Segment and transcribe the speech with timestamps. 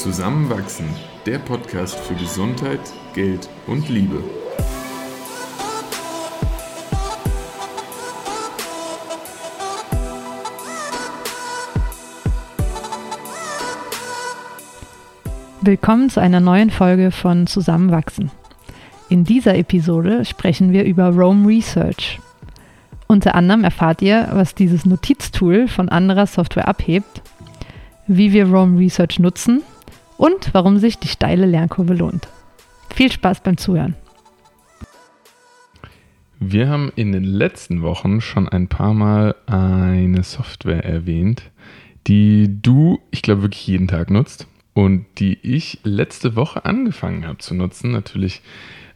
[0.00, 0.86] Zusammenwachsen,
[1.26, 2.80] der Podcast für Gesundheit,
[3.12, 4.24] Geld und Liebe.
[15.60, 18.30] Willkommen zu einer neuen Folge von Zusammenwachsen.
[19.10, 22.20] In dieser Episode sprechen wir über Rome Research.
[23.06, 27.20] Unter anderem erfahrt ihr, was dieses Notiztool von anderer Software abhebt,
[28.06, 29.62] wie wir Rome Research nutzen
[30.20, 32.28] und warum sich die steile Lernkurve lohnt.
[32.94, 33.96] Viel Spaß beim Zuhören.
[36.38, 41.50] Wir haben in den letzten Wochen schon ein paar Mal eine Software erwähnt,
[42.06, 47.38] die du, ich glaube, wirklich jeden Tag nutzt und die ich letzte Woche angefangen habe
[47.38, 47.92] zu nutzen.
[47.92, 48.42] Natürlich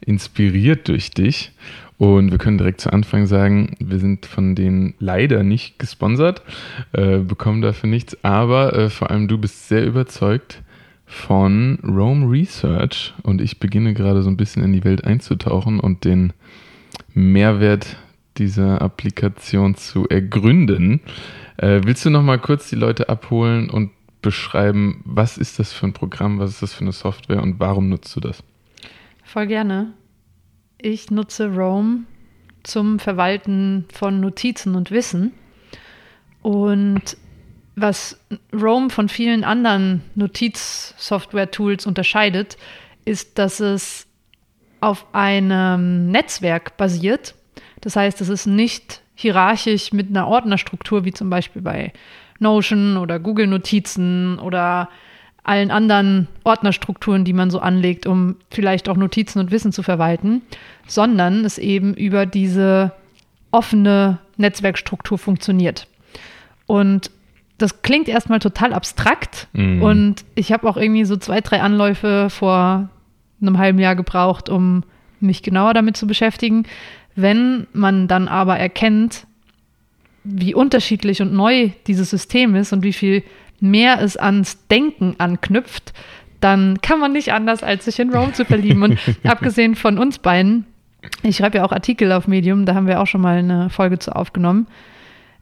[0.03, 1.53] inspiriert durch dich.
[1.97, 6.43] Und wir können direkt zu Anfang sagen, wir sind von denen leider nicht gesponsert,
[6.93, 10.61] äh, bekommen dafür nichts, aber äh, vor allem du bist sehr überzeugt
[11.07, 16.05] von Rome Research und ich beginne gerade so ein bisschen in die Welt einzutauchen und
[16.05, 16.33] den
[17.13, 17.97] Mehrwert
[18.39, 21.01] dieser Applikation zu ergründen.
[21.57, 23.91] Äh, willst du noch mal kurz die Leute abholen und
[24.23, 27.89] beschreiben, was ist das für ein Programm, was ist das für eine Software und warum
[27.89, 28.43] nutzt du das?
[29.23, 29.93] Voll gerne.
[30.79, 32.07] Ich nutze Roam
[32.63, 35.33] zum Verwalten von Notizen und Wissen.
[36.43, 37.17] Und
[37.77, 38.19] was
[38.53, 42.57] Roam von vielen anderen Notiz-Software-Tools unterscheidet,
[43.05, 44.07] ist, dass es
[44.81, 47.35] auf einem Netzwerk basiert.
[47.81, 51.93] Das heißt, es ist nicht hierarchisch mit einer Ordnerstruktur, wie zum Beispiel bei
[52.39, 54.89] Notion oder Google Notizen oder
[55.43, 60.43] allen anderen Ordnerstrukturen, die man so anlegt, um vielleicht auch Notizen und Wissen zu verwalten,
[60.87, 62.93] sondern es eben über diese
[63.51, 65.87] offene Netzwerkstruktur funktioniert.
[66.67, 67.11] Und
[67.59, 69.83] das klingt erstmal total abstrakt mhm.
[69.83, 72.89] und ich habe auch irgendwie so zwei, drei Anläufe vor
[73.41, 74.83] einem halben Jahr gebraucht, um
[75.21, 76.65] mich genauer damit zu beschäftigen.
[77.15, 79.27] Wenn man dann aber erkennt,
[80.25, 83.23] wie unterschiedlich und neu dieses System ist und wie viel
[83.61, 85.93] mehr es ans Denken anknüpft,
[86.41, 88.83] dann kann man nicht anders, als sich in Rome zu verlieben.
[88.83, 90.67] Und abgesehen von uns beiden,
[91.23, 93.99] ich schreibe ja auch Artikel auf Medium, da haben wir auch schon mal eine Folge
[93.99, 94.67] zu aufgenommen,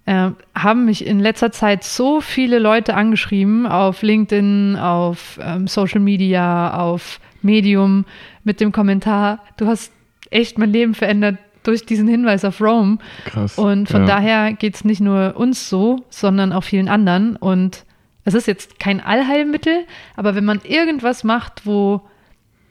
[0.06, 6.00] äh, haben mich in letzter Zeit so viele Leute angeschrieben auf LinkedIn, auf ähm, Social
[6.00, 8.04] Media, auf Medium
[8.44, 9.92] mit dem Kommentar, du hast
[10.30, 12.98] echt mein Leben verändert durch diesen Hinweis auf Rome.
[13.26, 13.56] Krass.
[13.58, 14.06] Und von ja.
[14.06, 17.36] daher geht es nicht nur uns so, sondern auch vielen anderen.
[17.36, 17.84] Und
[18.24, 19.84] es ist jetzt kein Allheilmittel,
[20.16, 22.02] aber wenn man irgendwas macht, wo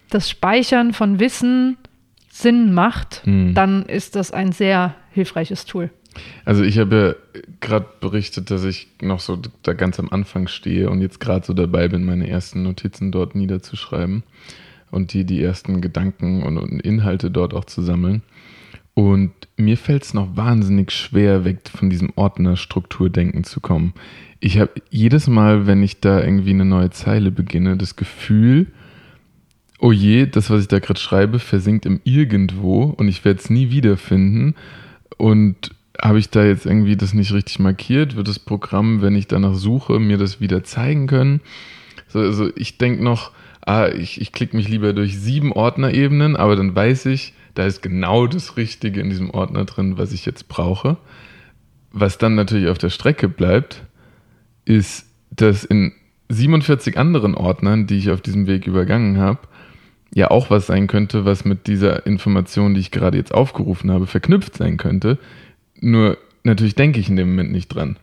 [0.09, 1.77] das Speichern von Wissen
[2.29, 3.53] Sinn macht, hm.
[3.53, 5.89] dann ist das ein sehr hilfreiches Tool.
[6.45, 10.89] Also ich habe ja gerade berichtet, dass ich noch so da ganz am Anfang stehe
[10.89, 14.23] und jetzt gerade so dabei bin, meine ersten Notizen dort niederzuschreiben
[14.91, 18.23] und die, die ersten Gedanken und, und Inhalte dort auch zu sammeln.
[18.93, 23.93] Und mir fällt es noch wahnsinnig schwer, weg von diesem Ordnerstrukturdenken zu kommen.
[24.41, 28.67] Ich habe jedes Mal, wenn ich da irgendwie eine neue Zeile beginne, das Gefühl,
[29.79, 33.49] oh je, das, was ich da gerade schreibe, versinkt im Irgendwo und ich werde es
[33.49, 34.55] nie wiederfinden.
[35.17, 38.15] Und habe ich da jetzt irgendwie das nicht richtig markiert?
[38.15, 41.41] Wird das Programm, wenn ich danach suche, mir das wieder zeigen können?
[42.07, 43.31] So, also ich denke noch,
[43.65, 47.81] ah, ich, ich klicke mich lieber durch sieben Ordnerebenen, aber dann weiß ich, da ist
[47.81, 50.97] genau das Richtige in diesem Ordner drin, was ich jetzt brauche.
[51.91, 53.83] Was dann natürlich auf der Strecke bleibt,
[54.65, 55.93] ist, dass in
[56.29, 59.39] 47 anderen Ordnern, die ich auf diesem Weg übergangen habe,
[60.13, 64.07] ja auch was sein könnte, was mit dieser Information, die ich gerade jetzt aufgerufen habe,
[64.07, 65.17] verknüpft sein könnte.
[65.81, 67.97] Nur natürlich denke ich in dem Moment nicht dran.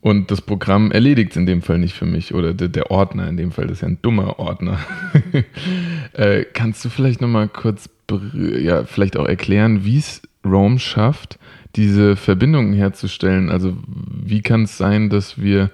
[0.00, 2.34] Und das Programm erledigt es in dem Fall nicht für mich.
[2.34, 4.78] Oder der, der, Ordner in dem Fall, das ist ja ein dummer Ordner.
[6.12, 7.88] äh, kannst du vielleicht nochmal kurz,
[8.34, 11.38] ja, vielleicht auch erklären, wie es Rome schafft,
[11.74, 13.48] diese Verbindungen herzustellen?
[13.48, 15.70] Also, wie kann es sein, dass wir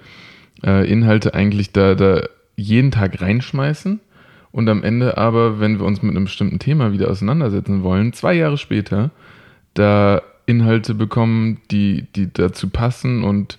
[0.63, 2.23] äh, Inhalte eigentlich da, da
[2.55, 3.99] jeden Tag reinschmeißen
[4.51, 8.33] und am Ende aber, wenn wir uns mit einem bestimmten Thema wieder auseinandersetzen wollen, zwei
[8.33, 9.11] Jahre später
[9.73, 10.21] da
[10.51, 13.57] Inhalte bekommen, die, die dazu passen und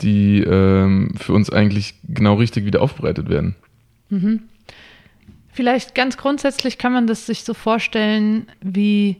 [0.00, 3.54] die ähm, für uns eigentlich genau richtig wieder aufbereitet werden.
[4.08, 4.40] Mhm.
[5.52, 9.16] Vielleicht ganz grundsätzlich kann man das sich so vorstellen wie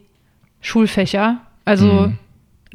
[0.60, 1.40] Schulfächer.
[1.64, 2.18] Also mhm.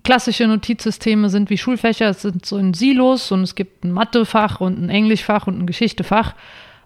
[0.04, 4.62] klassische Notizsysteme sind wie Schulfächer, es sind so in Silos und es gibt ein Mathefach
[4.62, 6.36] und ein Englischfach und ein Geschichtefach.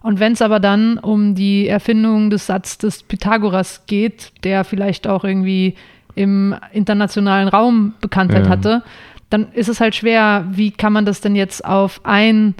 [0.02, 5.06] Und wenn es aber dann um die Erfindung des Satzes des Pythagoras geht, der vielleicht
[5.06, 5.74] auch irgendwie
[6.20, 8.50] im internationalen Raum Bekanntheit ja.
[8.50, 8.82] hatte,
[9.30, 12.54] dann ist es halt schwer, wie kann man das denn jetzt auf ein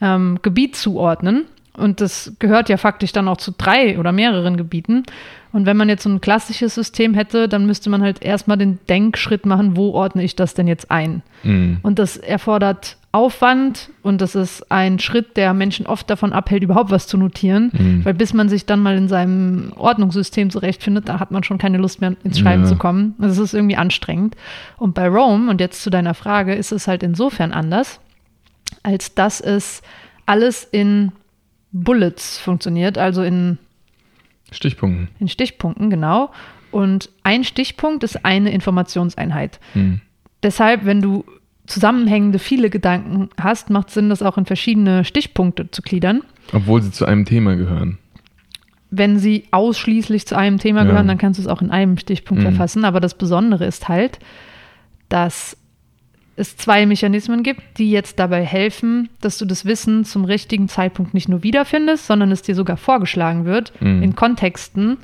[0.00, 1.46] ähm, Gebiet zuordnen?
[1.76, 5.04] Und das gehört ja faktisch dann auch zu drei oder mehreren Gebieten.
[5.50, 8.78] Und wenn man jetzt so ein klassisches System hätte, dann müsste man halt erstmal den
[8.88, 11.22] Denkschritt machen, wo ordne ich das denn jetzt ein?
[11.42, 11.78] Mhm.
[11.82, 16.92] Und das erfordert Aufwand und das ist ein Schritt, der Menschen oft davon abhält, überhaupt
[16.92, 18.04] was zu notieren, mhm.
[18.04, 21.78] weil bis man sich dann mal in seinem Ordnungssystem zurechtfindet, da hat man schon keine
[21.78, 22.68] Lust mehr ins Schreiben ja.
[22.68, 23.16] zu kommen.
[23.18, 24.36] Das ist irgendwie anstrengend.
[24.76, 27.98] Und bei Rome, und jetzt zu deiner Frage, ist es halt insofern anders,
[28.84, 29.82] als dass es
[30.26, 31.10] alles in
[31.72, 33.58] Bullets funktioniert, also in
[34.52, 35.08] Stichpunkten.
[35.18, 36.30] In Stichpunkten, genau.
[36.70, 39.58] Und ein Stichpunkt ist eine Informationseinheit.
[39.72, 40.00] Hm.
[40.44, 41.24] Deshalb, wenn du
[41.70, 46.22] zusammenhängende viele Gedanken hast, macht Sinn, das auch in verschiedene Stichpunkte zu gliedern.
[46.52, 47.98] Obwohl sie zu einem Thema gehören.
[48.90, 50.86] Wenn sie ausschließlich zu einem Thema ja.
[50.86, 52.50] gehören, dann kannst du es auch in einem Stichpunkt mhm.
[52.50, 52.84] erfassen.
[52.84, 54.18] Aber das Besondere ist halt,
[55.08, 55.56] dass
[56.36, 61.14] es zwei Mechanismen gibt, die jetzt dabei helfen, dass du das Wissen zum richtigen Zeitpunkt
[61.14, 64.02] nicht nur wiederfindest, sondern es dir sogar vorgeschlagen wird mhm.
[64.02, 64.96] in Kontexten,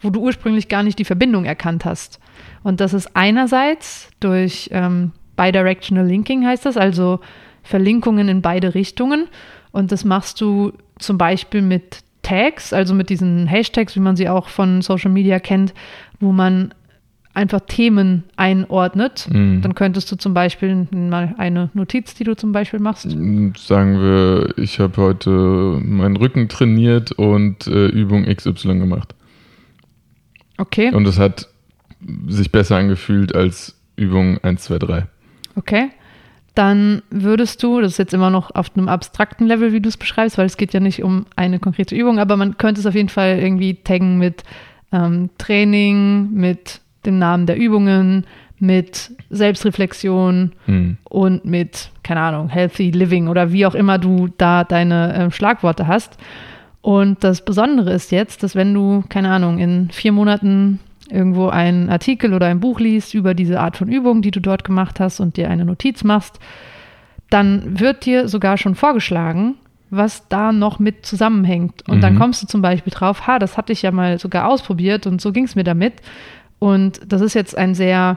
[0.00, 2.20] wo du ursprünglich gar nicht die Verbindung erkannt hast.
[2.62, 5.12] Und das ist einerseits durch ähm,
[5.42, 7.20] Bidirectional Linking heißt das, also
[7.62, 9.28] Verlinkungen in beide Richtungen.
[9.72, 14.28] Und das machst du zum Beispiel mit Tags, also mit diesen Hashtags, wie man sie
[14.28, 15.74] auch von Social Media kennt,
[16.20, 16.72] wo man
[17.34, 19.26] einfach Themen einordnet.
[19.32, 19.62] Mhm.
[19.62, 23.10] Dann könntest du zum Beispiel mal eine Notiz, die du zum Beispiel machst.
[23.10, 25.30] Sagen wir, ich habe heute
[25.82, 29.14] meinen Rücken trainiert und äh, Übung XY gemacht.
[30.58, 30.92] Okay.
[30.94, 31.48] Und es hat
[32.28, 35.06] sich besser angefühlt als Übung 1, 2, 3.
[35.56, 35.90] Okay.
[36.54, 39.96] Dann würdest du, das ist jetzt immer noch auf einem abstrakten Level, wie du es
[39.96, 42.94] beschreibst, weil es geht ja nicht um eine konkrete Übung, aber man könnte es auf
[42.94, 44.42] jeden Fall irgendwie taggen mit
[44.92, 48.26] ähm, Training, mit dem Namen der Übungen,
[48.58, 50.98] mit Selbstreflexion mhm.
[51.04, 55.86] und mit, keine Ahnung, Healthy Living oder wie auch immer du da deine äh, Schlagworte
[55.86, 56.18] hast.
[56.82, 60.80] Und das Besondere ist jetzt, dass wenn du, keine Ahnung, in vier Monaten
[61.12, 64.64] irgendwo einen Artikel oder ein Buch liest über diese Art von Übung, die du dort
[64.64, 66.38] gemacht hast und dir eine Notiz machst,
[67.30, 69.54] dann wird dir sogar schon vorgeschlagen,
[69.90, 71.86] was da noch mit zusammenhängt.
[71.88, 72.00] Und mhm.
[72.00, 75.20] dann kommst du zum Beispiel drauf, ha, das hatte ich ja mal sogar ausprobiert und
[75.20, 75.94] so ging es mir damit.
[76.58, 78.16] Und das ist jetzt ein sehr,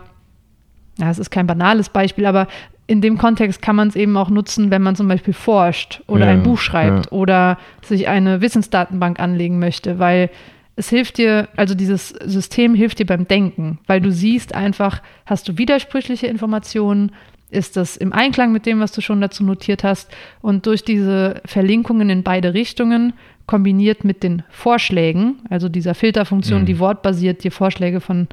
[0.98, 2.48] ja, es ist kein banales Beispiel, aber
[2.88, 6.26] in dem Kontext kann man es eben auch nutzen, wenn man zum Beispiel forscht oder
[6.26, 7.12] ja, ein Buch schreibt ja.
[7.12, 10.30] oder sich eine Wissensdatenbank anlegen möchte, weil
[10.76, 15.48] es hilft dir, also dieses System hilft dir beim Denken, weil du siehst einfach, hast
[15.48, 17.12] du widersprüchliche Informationen,
[17.50, 20.12] ist das im Einklang mit dem, was du schon dazu notiert hast
[20.42, 23.14] und durch diese Verlinkungen in beide Richtungen
[23.46, 26.66] kombiniert mit den Vorschlägen, also dieser Filterfunktion, mhm.
[26.66, 28.28] die wortbasiert dir Vorschläge von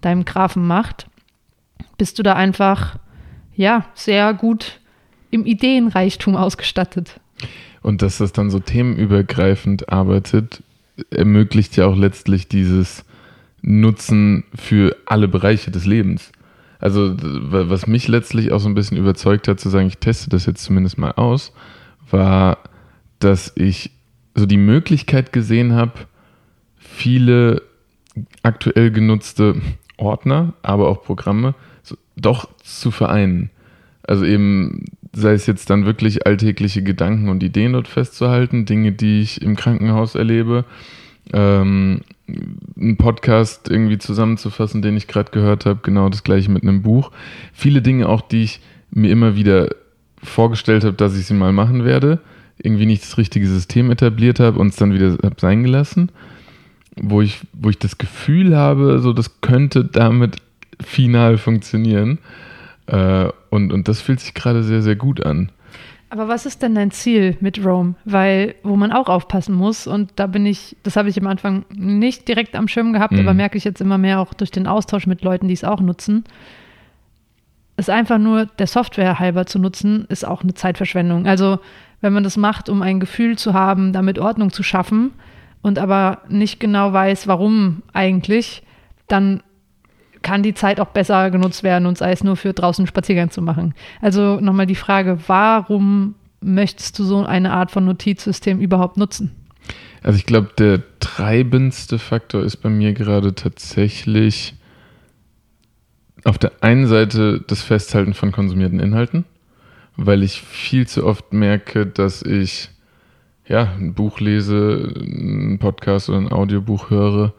[0.00, 1.08] deinem Graphen macht,
[1.96, 2.98] bist du da einfach
[3.56, 4.80] ja sehr gut
[5.30, 7.18] im Ideenreichtum ausgestattet.
[7.82, 10.62] Und dass das dann so themenübergreifend arbeitet,
[11.10, 13.04] ermöglicht ja auch letztlich dieses
[13.62, 16.32] Nutzen für alle Bereiche des Lebens.
[16.78, 20.46] Also was mich letztlich auch so ein bisschen überzeugt hat, zu sagen, ich teste das
[20.46, 21.52] jetzt zumindest mal aus,
[22.10, 22.58] war,
[23.18, 23.90] dass ich
[24.34, 25.92] so die Möglichkeit gesehen habe,
[26.76, 27.62] viele
[28.42, 29.60] aktuell genutzte
[29.96, 33.50] Ordner, aber auch Programme so, doch zu vereinen.
[34.02, 34.84] Also eben,
[35.18, 39.56] sei es jetzt dann wirklich alltägliche Gedanken und Ideen dort festzuhalten, Dinge, die ich im
[39.56, 40.64] Krankenhaus erlebe,
[41.32, 42.00] ähm,
[42.78, 47.10] einen Podcast irgendwie zusammenzufassen, den ich gerade gehört habe, genau das gleiche mit einem Buch.
[47.52, 48.60] Viele Dinge auch, die ich
[48.90, 49.68] mir immer wieder
[50.22, 52.20] vorgestellt habe, dass ich sie mal machen werde
[52.62, 56.10] irgendwie nicht das richtige System etabliert habe und es dann wieder habe sein gelassen,
[56.96, 60.36] wo ich, wo ich das Gefühl habe, so das könnte damit
[60.80, 62.18] final funktionieren.
[62.86, 65.52] Äh, und, und das fühlt sich gerade sehr, sehr gut an.
[66.10, 67.94] Aber was ist denn dein Ziel mit Rome?
[68.04, 71.66] Weil, wo man auch aufpassen muss, und da bin ich, das habe ich am Anfang
[71.74, 73.20] nicht direkt am Schirm gehabt, mhm.
[73.20, 75.80] aber merke ich jetzt immer mehr auch durch den Austausch mit Leuten, die es auch
[75.80, 76.24] nutzen.
[77.76, 81.26] Es einfach nur der Software halber zu nutzen, ist auch eine Zeitverschwendung.
[81.26, 81.58] Also
[82.00, 85.12] wenn man das macht, um ein Gefühl zu haben, damit Ordnung zu schaffen
[85.62, 88.62] und aber nicht genau weiß, warum eigentlich,
[89.08, 89.42] dann
[90.22, 93.42] kann die Zeit auch besser genutzt werden und sei es nur für draußen Spaziergang zu
[93.42, 93.74] machen.
[94.00, 99.32] Also nochmal die Frage, warum möchtest du so eine Art von Notizsystem überhaupt nutzen?
[100.02, 104.54] Also ich glaube, der treibendste Faktor ist bei mir gerade tatsächlich
[106.24, 109.24] auf der einen Seite das Festhalten von konsumierten Inhalten
[109.98, 112.70] weil ich viel zu oft merke, dass ich
[113.46, 117.34] ja, ein Buch lese, ein Podcast oder ein Audiobuch höre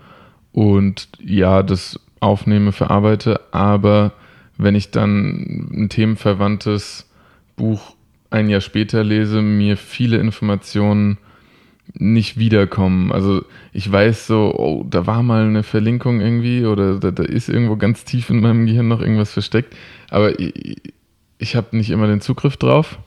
[0.51, 4.14] und ja, das aufnehme, verarbeite, aber
[4.58, 7.10] wenn ich dann ein themenverwandtes
[7.56, 7.96] Buch
[8.30, 11.18] ein Jahr später lese, mir viele Informationen
[11.94, 13.12] nicht wiederkommen.
[13.12, 17.50] Also ich weiß so, oh, da war mal eine Verlinkung irgendwie oder da, da ist
[17.50, 19.76] irgendwo ganz tief in meinem Gehirn noch irgendwas versteckt,
[20.10, 20.82] aber ich,
[21.40, 23.00] ich habe nicht immer den Zugriff drauf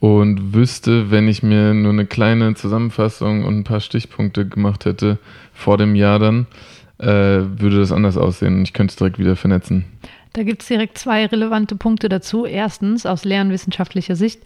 [0.00, 5.18] und wüsste, wenn ich mir nur eine kleine Zusammenfassung und ein paar Stichpunkte gemacht hätte
[5.52, 6.46] vor dem Jahr dann,
[6.98, 9.84] äh, würde das anders aussehen und ich könnte es direkt wieder vernetzen.
[10.32, 12.44] Da gibt es direkt zwei relevante Punkte dazu.
[12.44, 14.42] Erstens, aus lernwissenschaftlicher Sicht,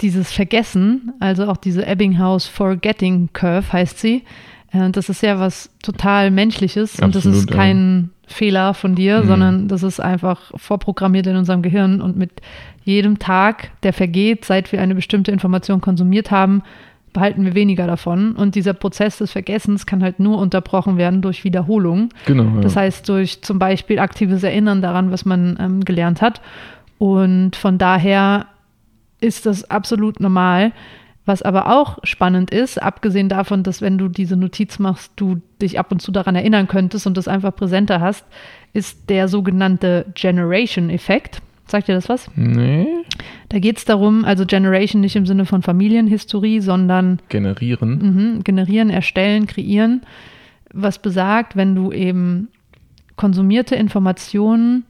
[0.00, 4.24] dieses Vergessen, also auch diese Ebbinghaus Forgetting Curve heißt sie,
[4.72, 8.34] äh, das ist ja was total Menschliches Absolut, und das ist kein ja.
[8.34, 9.26] Fehler von dir, mhm.
[9.26, 12.32] sondern das ist einfach vorprogrammiert in unserem Gehirn und mit
[12.84, 16.62] jedem Tag, der vergeht, seit wir eine bestimmte Information konsumiert haben,
[17.16, 18.32] behalten wir weniger davon.
[18.36, 22.10] Und dieser Prozess des Vergessens kann halt nur unterbrochen werden durch Wiederholung.
[22.26, 22.44] Genau.
[22.56, 22.60] Ja.
[22.60, 26.42] Das heißt, durch zum Beispiel aktives Erinnern daran, was man ähm, gelernt hat.
[26.98, 28.46] Und von daher
[29.22, 30.72] ist das absolut normal.
[31.24, 35.78] Was aber auch spannend ist, abgesehen davon, dass wenn du diese Notiz machst, du dich
[35.78, 38.26] ab und zu daran erinnern könntest und das einfach präsenter hast,
[38.74, 41.40] ist der sogenannte Generation-Effekt.
[41.66, 42.30] Sagt dir das was?
[42.36, 42.86] Nee.
[43.48, 48.36] Da geht es darum, also Generation nicht im Sinne von Familienhistorie, sondern generieren.
[48.36, 50.02] Mh, generieren, erstellen, kreieren.
[50.72, 52.48] Was besagt, wenn du eben
[53.16, 54.84] konsumierte Informationen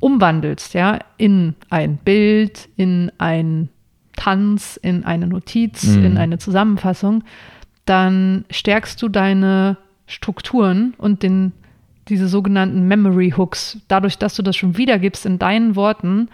[0.00, 3.68] umwandelst, ja, in ein Bild, in ein
[4.16, 6.04] Tanz, in eine Notiz, mhm.
[6.04, 7.22] in eine Zusammenfassung,
[7.84, 9.76] dann stärkst du deine
[10.06, 11.52] Strukturen und den
[12.12, 13.78] diese sogenannten Memory Hooks.
[13.88, 16.28] Dadurch, dass du das schon wiedergibst in deinen Worten,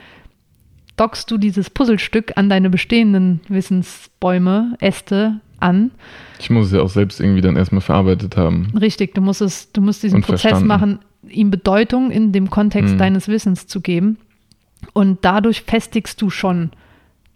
[0.97, 5.92] dockst du dieses Puzzlestück an deine bestehenden Wissensbäume, Äste an.
[6.40, 8.73] Ich muss es ja auch selbst irgendwie dann erstmal verarbeitet haben.
[8.78, 10.66] Richtig, du musst es, du musst diesen Und Prozess verstanden.
[10.66, 12.99] machen, ihm Bedeutung in dem Kontext mhm.
[12.99, 14.18] deines Wissens zu geben.
[14.92, 16.70] Und dadurch festigst du schon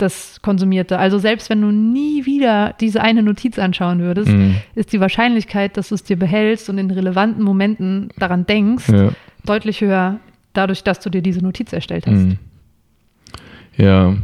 [0.02, 0.98] das Konsumierte.
[0.98, 4.56] Also selbst wenn du nie wieder diese eine Notiz anschauen würdest, mhm.
[4.74, 9.12] ist die Wahrscheinlichkeit, dass du es dir behältst und in relevanten Momenten daran denkst, ja.
[9.44, 10.18] deutlich höher,
[10.52, 12.14] dadurch, dass du dir diese Notiz erstellt hast.
[12.14, 12.38] Mhm.
[13.76, 14.16] Ja,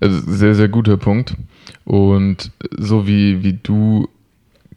[0.00, 1.34] also sehr, sehr guter Punkt.
[1.84, 4.08] Und so wie, wie du,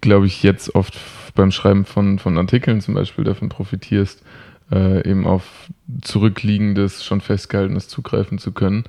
[0.02, 0.98] glaube ich, jetzt oft
[1.36, 4.24] beim Schreiben von, von Artikeln zum Beispiel davon profitierst,
[4.72, 5.70] äh, eben auf
[6.02, 8.84] zurückliegendes, schon festgehaltenes zugreifen zu können.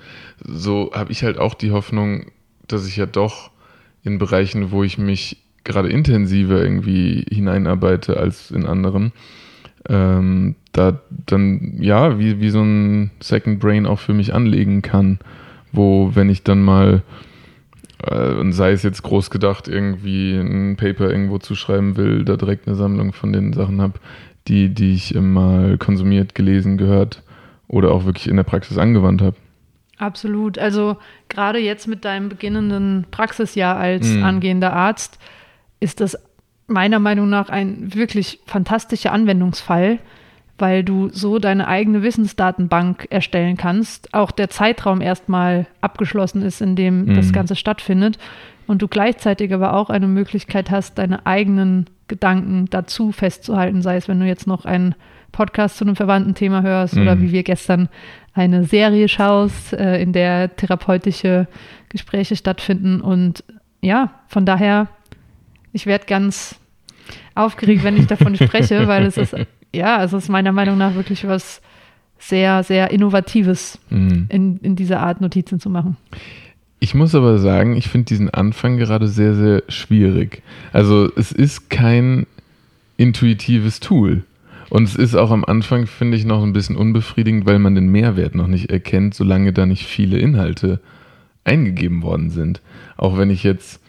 [0.44, 2.26] So habe ich halt auch die Hoffnung,
[2.68, 3.50] dass ich ja doch
[4.02, 9.12] in Bereichen, wo ich mich gerade intensiver irgendwie hineinarbeite als in anderen,
[9.88, 15.18] ähm, da dann ja, wie, wie so ein Second Brain auch für mich anlegen kann,
[15.72, 17.02] wo, wenn ich dann mal,
[18.04, 22.36] äh, und sei es jetzt groß gedacht, irgendwie ein Paper irgendwo zu schreiben will, da
[22.36, 23.94] direkt eine Sammlung von den Sachen habe,
[24.50, 27.22] die, die ich mal konsumiert, gelesen, gehört
[27.68, 29.36] oder auch wirklich in der Praxis angewandt habe.
[29.96, 30.58] Absolut.
[30.58, 30.96] Also
[31.28, 34.24] gerade jetzt mit deinem beginnenden Praxisjahr als mhm.
[34.24, 35.18] angehender Arzt
[35.78, 36.18] ist das
[36.66, 39.98] meiner Meinung nach ein wirklich fantastischer Anwendungsfall,
[40.58, 44.12] weil du so deine eigene Wissensdatenbank erstellen kannst.
[44.14, 47.14] Auch der Zeitraum erstmal abgeschlossen ist, in dem mhm.
[47.14, 48.18] das Ganze stattfindet.
[48.66, 54.08] Und du gleichzeitig aber auch eine Möglichkeit hast, deine eigenen Gedanken dazu festzuhalten, sei es,
[54.08, 54.94] wenn du jetzt noch einen
[55.32, 57.02] Podcast zu einem verwandten Thema hörst mhm.
[57.02, 57.88] oder wie wir gestern
[58.34, 61.46] eine Serie schaust, äh, in der therapeutische
[61.88, 63.00] Gespräche stattfinden.
[63.00, 63.44] Und
[63.80, 64.88] ja, von daher,
[65.72, 66.56] ich werde ganz
[67.34, 69.34] aufgeregt, wenn ich davon spreche, weil es ist,
[69.72, 71.62] ja, es ist meiner Meinung nach wirklich was
[72.18, 74.26] sehr, sehr Innovatives, mhm.
[74.28, 75.96] in, in dieser Art Notizen zu machen.
[76.82, 80.42] Ich muss aber sagen, ich finde diesen Anfang gerade sehr, sehr schwierig.
[80.72, 82.26] Also es ist kein
[82.96, 84.24] intuitives Tool.
[84.70, 87.92] Und es ist auch am Anfang, finde ich, noch ein bisschen unbefriedigend, weil man den
[87.92, 90.80] Mehrwert noch nicht erkennt, solange da nicht viele Inhalte
[91.44, 92.62] eingegeben worden sind.
[92.96, 93.80] Auch wenn ich jetzt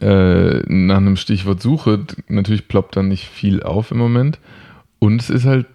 [0.00, 4.38] äh, nach einem Stichwort suche, natürlich ploppt da nicht viel auf im Moment.
[5.00, 5.66] Und es ist halt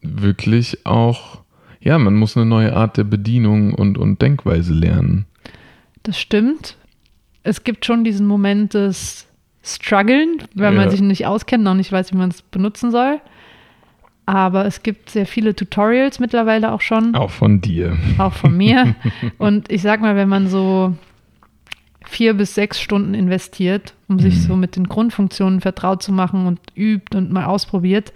[0.00, 1.40] wirklich auch,
[1.80, 5.26] ja, man muss eine neue Art der Bedienung und, und Denkweise lernen.
[6.04, 6.76] Das stimmt.
[7.42, 9.26] Es gibt schon diesen Moment des
[9.62, 10.80] Struggeln, weil ja.
[10.80, 13.20] man sich nicht auskennt, noch nicht weiß, wie man es benutzen soll.
[14.26, 17.14] Aber es gibt sehr viele Tutorials mittlerweile auch schon.
[17.14, 17.96] Auch von dir.
[18.18, 18.94] Auch von mir.
[19.38, 20.94] Und ich sag mal, wenn man so
[22.06, 24.40] vier bis sechs Stunden investiert, um sich mhm.
[24.40, 28.12] so mit den Grundfunktionen vertraut zu machen und übt und mal ausprobiert,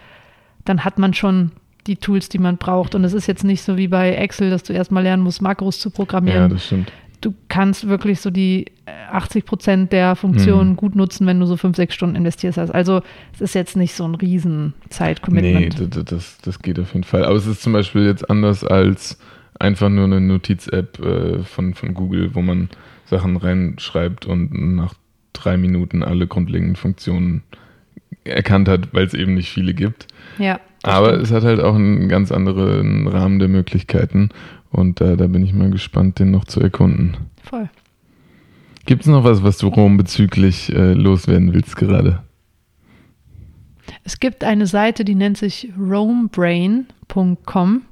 [0.64, 1.52] dann hat man schon
[1.86, 2.94] die Tools, die man braucht.
[2.94, 5.80] Und es ist jetzt nicht so wie bei Excel, dass du erstmal lernen musst, Makros
[5.80, 6.42] zu programmieren.
[6.42, 8.66] Ja, das stimmt du kannst wirklich so die
[9.10, 10.76] 80 äh, Prozent der Funktionen mhm.
[10.76, 12.70] gut nutzen, wenn du so fünf, sechs Stunden investiert hast.
[12.70, 13.02] Also
[13.34, 15.80] es ist jetzt nicht so ein riesen Zeitcommitment.
[15.80, 17.24] Nee, das, das geht auf jeden Fall.
[17.24, 19.18] Aber es ist zum Beispiel jetzt anders als
[19.58, 22.68] einfach nur eine Notiz-App äh, von, von Google, wo man
[23.06, 24.94] Sachen reinschreibt und nach
[25.32, 27.42] drei Minuten alle grundlegenden Funktionen
[28.24, 30.06] erkannt hat, weil es eben nicht viele gibt.
[30.38, 30.60] Ja.
[30.82, 31.24] Aber stimmt.
[31.24, 34.30] es hat halt auch einen ganz anderen Rahmen der Möglichkeiten
[34.70, 37.16] und äh, da bin ich mal gespannt, den noch zu erkunden.
[37.42, 37.68] Voll.
[38.86, 42.22] Gibt es noch was, was du Rom bezüglich äh, loswerden willst gerade?
[44.04, 47.82] Es gibt eine Seite, die nennt sich roambrain.com.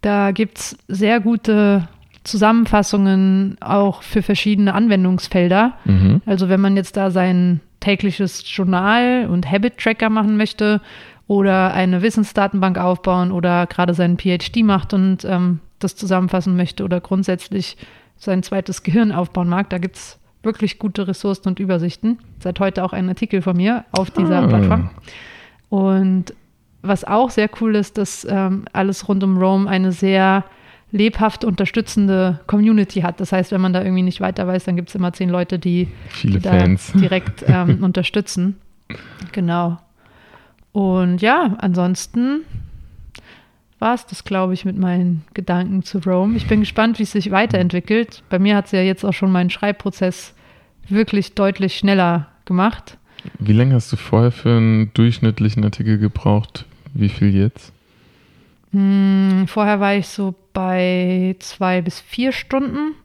[0.00, 1.88] Da gibt es sehr gute
[2.24, 5.74] Zusammenfassungen auch für verschiedene Anwendungsfelder.
[5.84, 6.22] Mhm.
[6.26, 10.80] Also wenn man jetzt da sein tägliches Journal und Habit-Tracker machen möchte
[11.26, 17.00] oder eine Wissensdatenbank aufbauen oder gerade seinen PhD macht und ähm, das zusammenfassen möchte oder
[17.00, 17.76] grundsätzlich
[18.16, 22.18] sein zweites Gehirn aufbauen mag, da gibt es wirklich gute Ressourcen und Übersichten.
[22.38, 24.46] Seit heute auch ein Artikel von mir auf dieser Ah.
[24.46, 24.90] Plattform.
[25.70, 26.34] Und
[26.82, 30.44] was auch sehr cool ist, dass ähm, alles rund um Rome eine sehr
[30.92, 33.18] lebhaft unterstützende Community hat.
[33.20, 35.58] Das heißt, wenn man da irgendwie nicht weiter weiß, dann gibt es immer zehn Leute,
[35.58, 35.88] die,
[36.22, 38.58] die da direkt ähm, unterstützen.
[39.32, 39.78] Genau.
[40.74, 42.40] Und ja, ansonsten
[43.78, 46.36] war es das, glaube ich, mit meinen Gedanken zu Rome.
[46.36, 48.24] Ich bin gespannt, wie es sich weiterentwickelt.
[48.28, 50.34] Bei mir hat es ja jetzt auch schon meinen Schreibprozess
[50.88, 52.98] wirklich deutlich schneller gemacht.
[53.38, 56.66] Wie lange hast du vorher für einen durchschnittlichen Artikel gebraucht?
[56.92, 57.72] Wie viel jetzt?
[58.72, 62.96] Hm, vorher war ich so bei zwei bis vier Stunden.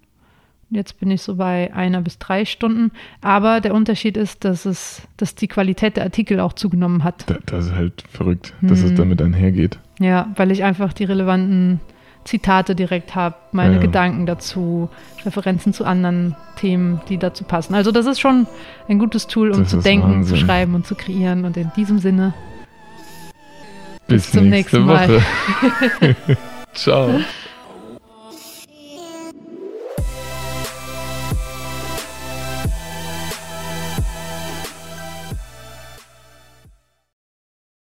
[0.72, 2.92] Jetzt bin ich so bei einer bis drei Stunden.
[3.22, 7.28] Aber der Unterschied ist, dass es, dass die Qualität der Artikel auch zugenommen hat.
[7.30, 8.96] Da, das ist halt verrückt, dass es Hm.
[8.98, 9.80] damit einhergeht.
[10.00, 11.80] Ja, weil ich einfach die relevanten
[12.24, 13.82] Zitate direkt habe, meine Ja.
[13.82, 14.90] Gedanken dazu,
[15.26, 17.74] Referenzen zu anderen Themen, die dazu passen.
[17.74, 18.46] Also das ist schon
[18.88, 20.38] ein gutes Tool, um Das zu denken, zu Wahnsinn.
[20.38, 21.46] schreiben und zu kreieren.
[21.46, 22.34] Und in diesem Sinne,
[24.08, 25.22] Bis, zum nächste nächsten Mal.
[26.74, 27.20] Ciao.